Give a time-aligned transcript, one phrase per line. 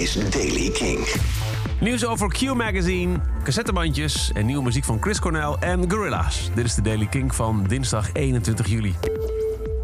[0.00, 1.08] is Daily King.
[1.80, 6.48] Nieuws over Q Magazine, cassettebandjes en nieuwe muziek van Chris Cornell en Gorillaz.
[6.54, 8.94] Dit is de Daily King van dinsdag 21 juli.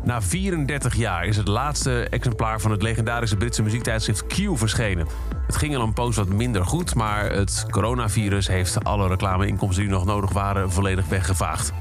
[0.05, 5.07] Na 34 jaar is het laatste exemplaar van het legendarische Britse muziektijdschrift Q verschenen.
[5.47, 9.93] Het ging al een poos wat minder goed, maar het coronavirus heeft alle reclameinkomsten die
[9.93, 11.73] nog nodig waren volledig weggevaagd.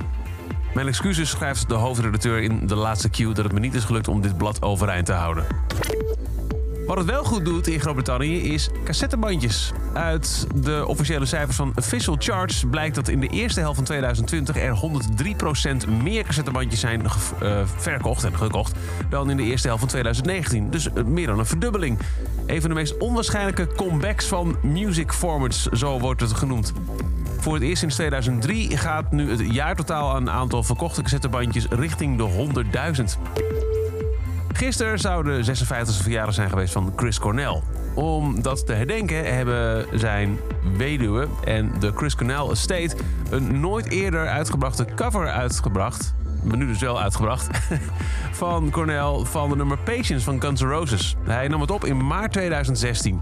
[0.73, 4.07] Mijn excuses schrijft de hoofdredacteur in de laatste Q dat het me niet is gelukt
[4.07, 5.45] om dit blad overeind te houden.
[6.85, 9.71] Wat het wel goed doet in Groot-Brittannië is cassettebandjes.
[9.93, 14.57] Uit de officiële cijfers van Official Charts blijkt dat in de eerste helft van 2020
[14.57, 14.79] er
[15.85, 18.75] 103% meer cassettebandjes zijn uh, verkocht en gekocht
[19.09, 20.69] dan in de eerste helft van 2019.
[20.69, 21.99] Dus uh, meer dan een verdubbeling.
[22.45, 26.73] Een van de meest onwaarschijnlijke comebacks van music formats, zo wordt het genoemd.
[27.37, 32.63] Voor het eerst sinds 2003 gaat nu het jaartotaal aan aantal verkochte cassettebandjes richting de
[33.67, 33.74] 100.000.
[34.55, 37.61] Gisteren zou de 56e verjaardag zijn geweest van Chris Cornell.
[37.93, 40.39] Om dat te herdenken hebben zijn
[40.77, 42.95] weduwe en de Chris Cornell Estate
[43.29, 46.13] een nooit eerder uitgebrachte cover uitgebracht.
[46.43, 47.47] Maar nu dus wel uitgebracht.
[48.31, 51.15] Van Cornell van de nummer Patience van Guns N' Roses.
[51.23, 53.21] Hij nam het op in maart 2016.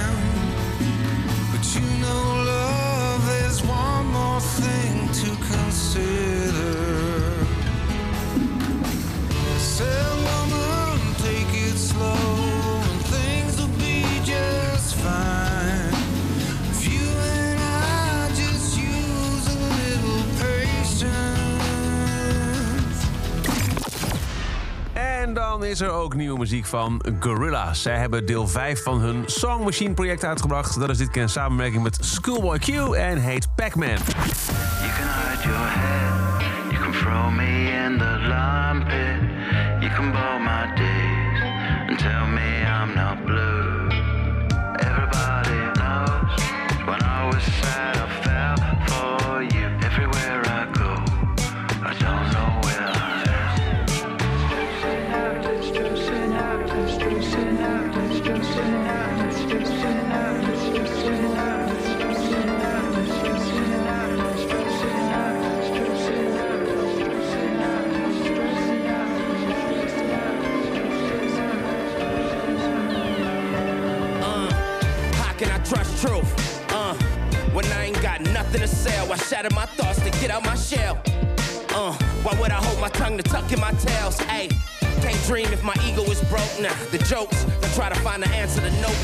[25.61, 27.81] dan is er ook nieuwe muziek van Gorillaz.
[27.81, 30.79] Zij hebben deel 5 van hun Song Machine project uitgebracht.
[30.79, 33.87] Dat is dit keer in samenwerking met Schoolboy Q en heet Pac-Man.
[33.87, 38.11] You can hide your head, you can throw me in the.
[39.81, 41.10] You can bow my days
[76.01, 76.71] truth.
[76.71, 76.95] Uh,
[77.53, 80.55] when I ain't got nothing to sell, I shatter my thoughts to get out my
[80.55, 80.99] shell.
[81.69, 84.19] Uh, why would I hold my tongue to tuck in my tails?
[84.21, 84.49] Hey,
[85.01, 86.49] can't dream if my ego is broke.
[86.59, 88.97] Nah, the jokes, I try to find the answer to nope.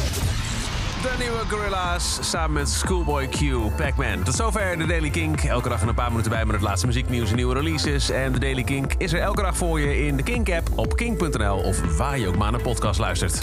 [1.01, 3.39] De nieuwe Gorillaz samen met Schoolboy Q,
[3.75, 4.23] Pac-Man.
[4.23, 5.43] Tot zover de Daily Kink.
[5.43, 8.09] Elke dag een paar minuten bij met het laatste muzieknieuws en nieuwe releases.
[8.09, 11.57] En de Daily Kink is er elke dag voor je in de Kink-app op kink.nl
[11.57, 13.41] of waar je ook maar naar podcast luistert.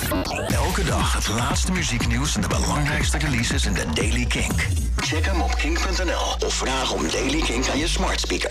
[0.49, 4.67] Elke dag het laatste muzieknieuws en de belangrijkste releases in de Daily Kink.
[4.97, 8.51] Check hem op kink.nl of vraag om Daily Kink aan je smart speaker.